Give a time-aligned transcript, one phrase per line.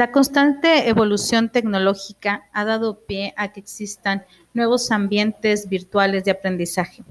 [0.00, 4.24] La constante evolución tecnológica ha dado pie a que existan
[4.54, 7.04] nuevos ambientes virtuales de aprendizaje.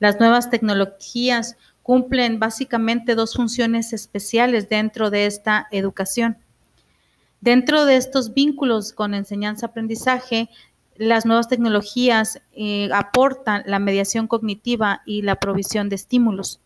[0.00, 6.36] Las nuevas tecnologías cumplen básicamente dos funciones especiales dentro de esta educación.
[7.40, 10.50] Dentro de estos vínculos con enseñanza-aprendizaje,
[10.96, 16.60] las nuevas tecnologías eh, aportan la mediación cognitiva y la provisión de estímulos.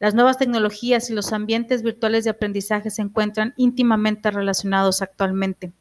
[0.00, 5.72] Las nuevas tecnologías y los ambientes virtuales de aprendizaje se encuentran íntimamente relacionados actualmente.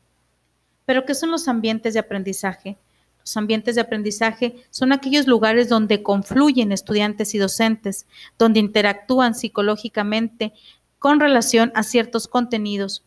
[0.86, 2.78] Pero, ¿qué son los ambientes de aprendizaje?
[3.20, 8.06] Los ambientes de aprendizaje son aquellos lugares donde confluyen estudiantes y docentes,
[8.38, 10.54] donde interactúan psicológicamente
[11.00, 13.04] con relación a ciertos contenidos,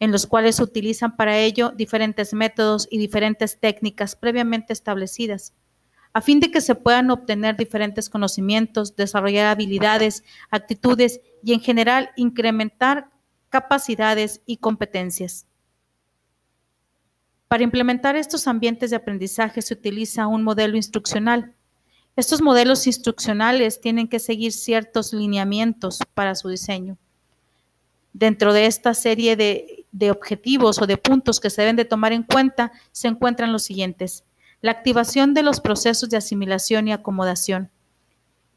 [0.00, 5.52] en los cuales se utilizan para ello diferentes métodos y diferentes técnicas previamente establecidas
[6.12, 12.10] a fin de que se puedan obtener diferentes conocimientos, desarrollar habilidades, actitudes y en general
[12.16, 13.10] incrementar
[13.48, 15.46] capacidades y competencias.
[17.48, 21.54] Para implementar estos ambientes de aprendizaje se utiliza un modelo instruccional.
[22.16, 26.98] Estos modelos instruccionales tienen que seguir ciertos lineamientos para su diseño.
[28.12, 32.22] Dentro de esta serie de, objetivos o de puntos que se deben de tomar en
[32.22, 34.24] cuenta se encuentran los siguientes
[34.62, 37.70] la activación de los procesos de asimilación y acomodación.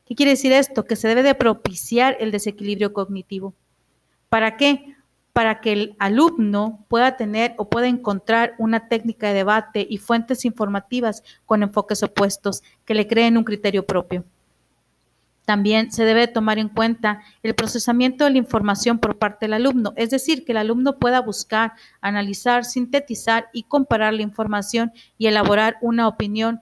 [0.06, 0.86] ¿Qué quiere decir esto?
[0.86, 3.56] Que se debe de propiciar el desequilibrio cognitivo.
[4.30, 4.96] ¿Para qué?
[5.34, 10.46] Para que el alumno pueda tener o pueda encontrar una técnica de debate y fuentes
[10.46, 14.24] informativas con enfoques opuestos que le creen un criterio propio.
[15.46, 19.94] También se debe tomar en cuenta el procesamiento de la información por parte del alumno,
[19.96, 25.78] es decir, que el alumno pueda buscar, analizar, sintetizar y comparar la información y elaborar
[25.82, 26.62] una opinión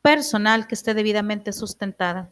[0.00, 2.30] personal que esté debidamente sustentada.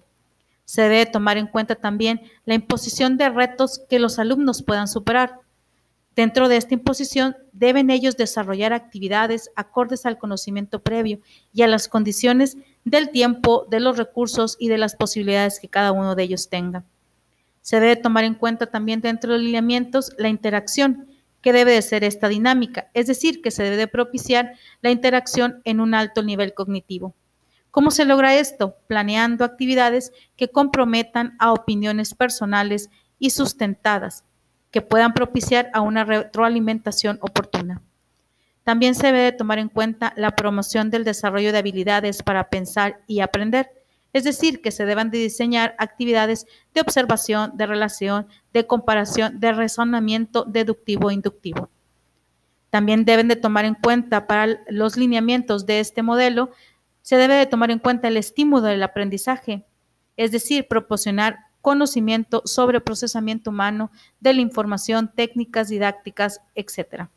[0.65, 5.41] Se debe tomar en cuenta también la imposición de retos que los alumnos puedan superar.
[6.15, 11.21] Dentro de esta imposición deben ellos desarrollar actividades acordes al conocimiento previo
[11.53, 12.57] y a las condiciones
[12.91, 16.85] del tiempo, de los recursos y de las posibilidades que cada uno de ellos tenga.
[17.61, 21.09] Se debe tomar en cuenta también dentro de los lineamientos la interacción,
[21.41, 25.61] que debe de ser esta dinámica, es decir, que se debe de propiciar la interacción
[25.65, 27.15] en un alto nivel cognitivo.
[27.71, 28.77] ¿Cómo se logra esto?
[28.87, 34.25] Planeando actividades que comprometan a opiniones personales y sustentadas,
[34.71, 37.83] que puedan propiciar a una retroalimentación oportuna.
[38.69, 43.21] También se debe tomar en cuenta la promoción del desarrollo de habilidades para pensar y
[43.21, 43.71] aprender,
[44.13, 49.53] es decir, que se deban de diseñar actividades de observación, de relación, de comparación, de
[49.53, 51.71] razonamiento deductivo e inductivo.
[52.69, 56.51] También deben de tomar en cuenta para los lineamientos de este modelo,
[57.01, 59.65] se debe de tomar en cuenta el estímulo del aprendizaje,
[60.19, 63.91] es decir, proporcionar conocimiento sobre procesamiento humano
[64.21, 67.09] de la información, técnicas didácticas, etc.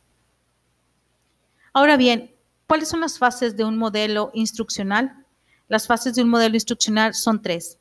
[1.74, 2.36] Ahora bien,
[2.68, 5.26] ¿cuáles son las fases de un modelo instruccional?
[5.70, 7.80] Las fases de un modelo instruccional son tres.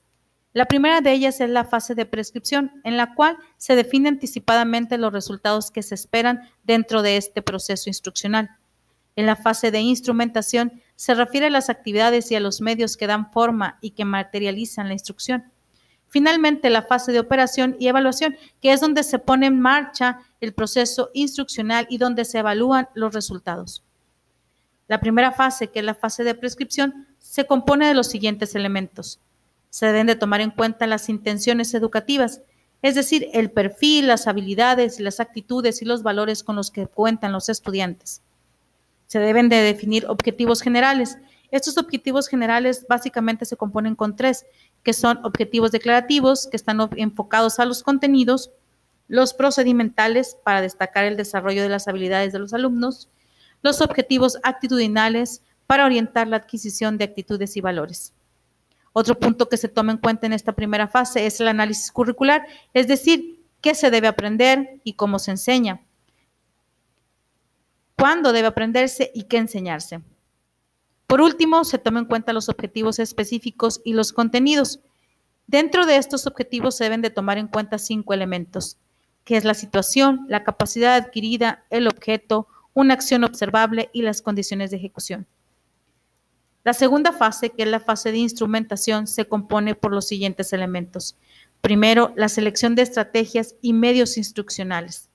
[0.53, 4.97] La primera de ellas es la fase de prescripción, en la cual se define anticipadamente
[4.97, 8.51] los resultados que se esperan dentro de este proceso instruccional.
[9.17, 13.09] En la fase de instrumentación se refiere a las actividades y a los medios que
[13.09, 15.53] dan forma y que materializan la instrucción.
[16.11, 20.53] Finalmente, la fase de operación y evaluación, que es donde se pone en marcha el
[20.53, 23.85] proceso instruccional y donde se evalúan los resultados.
[24.89, 29.21] La primera fase, que es la fase de prescripción, se compone de los siguientes elementos.
[29.71, 32.43] Se deben de tomar en cuenta las intenciones educativas,
[32.83, 37.31] es decir, el perfil, las habilidades, las actitudes y los valores con los que cuentan
[37.31, 38.23] los estudiantes.
[39.07, 41.19] Se deben de definir objetivos generales.
[41.53, 44.47] Estos objetivos generales básicamente se componen con tres,
[44.83, 48.51] que son objetivos declarativos, que están enfocados a los contenidos,
[49.09, 53.09] los procedimentales para destacar el desarrollo de las habilidades de los alumnos,
[53.63, 58.13] los objetivos actitudinales para orientar la adquisición de actitudes y valores.
[58.93, 62.47] Otro punto que se toma en cuenta en esta primera fase es el análisis curricular,
[62.73, 65.81] es decir, qué se debe aprender y cómo se enseña,
[67.97, 70.01] cuándo debe aprenderse y qué enseñarse.
[71.11, 74.79] Por último, se toman en cuenta los objetivos específicos y los contenidos.
[75.49, 78.77] Dentro de estos objetivos se deben de tomar en cuenta cinco elementos,
[79.25, 84.71] que es la situación, la capacidad adquirida, el objeto, una acción observable y las condiciones
[84.71, 85.27] de ejecución.
[86.63, 91.17] La segunda fase, que es la fase de instrumentación, se compone por los siguientes elementos.
[91.61, 95.09] Primero, la selección de estrategias y medios instruccionales.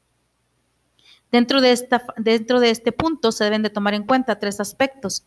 [1.31, 5.23] Dentro de, esta, dentro de este punto se deben de tomar en cuenta tres aspectos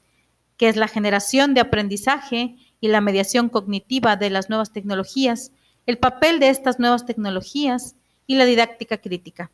[0.58, 5.52] que es la generación de aprendizaje y la mediación cognitiva de las nuevas tecnologías,
[5.87, 7.96] el papel de estas nuevas tecnologías
[8.26, 9.50] y la didáctica crítica.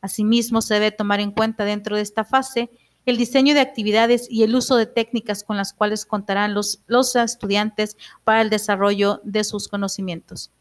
[0.00, 2.70] Asimismo, se debe tomar en cuenta dentro de esta fase
[3.06, 7.16] el diseño de actividades y el uso de técnicas con las cuales contarán los, los
[7.16, 10.52] estudiantes para el desarrollo de sus conocimientos.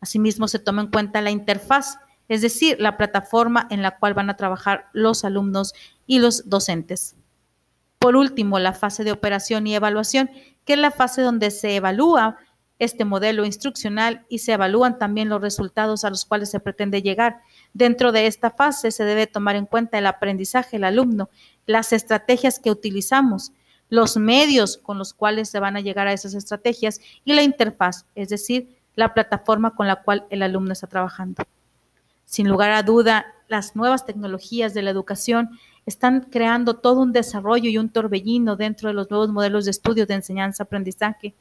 [0.00, 1.96] Asimismo, se toma en cuenta la interfaz,
[2.28, 5.74] es decir, la plataforma en la cual van a trabajar los alumnos
[6.06, 7.16] y los docentes.
[8.02, 10.28] Por último, la fase de operación y evaluación,
[10.64, 12.36] que es la fase donde se evalúa
[12.80, 17.42] este modelo instruccional y se evalúan también los resultados a los cuales se pretende llegar.
[17.74, 21.30] Dentro de esta fase se debe tomar en cuenta el aprendizaje del alumno,
[21.64, 23.52] las estrategias que utilizamos,
[23.88, 28.06] los medios con los cuales se van a llegar a esas estrategias y la interfaz,
[28.16, 31.44] es decir, la plataforma con la cual el alumno está trabajando.
[32.24, 35.50] Sin lugar a duda, las nuevas tecnologías de la educación
[35.86, 40.06] están creando todo un desarrollo y un torbellino dentro de los nuevos modelos de estudio
[40.06, 41.34] de enseñanza-aprendizaje.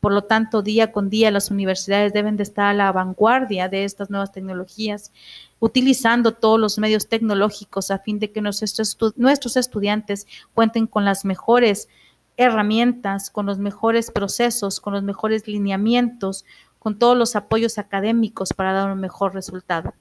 [0.00, 3.84] Por lo tanto, día con día las universidades deben de estar a la vanguardia de
[3.84, 5.12] estas nuevas tecnologías,
[5.58, 11.24] utilizando todos los medios tecnológicos a fin de que nuestros, nuestros estudiantes cuenten con las
[11.24, 11.88] mejores
[12.36, 16.44] herramientas, con los mejores procesos, con los mejores lineamientos,
[16.78, 19.92] con todos los apoyos académicos para dar un mejor resultado.